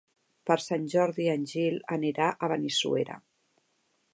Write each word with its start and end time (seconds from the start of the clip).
Per 0.49 0.55
Sant 0.67 0.87
Jordi 0.93 1.27
en 1.33 1.45
Gil 1.51 1.77
anirà 1.99 2.31
a 2.33 2.49
Benissuera. 2.53 3.19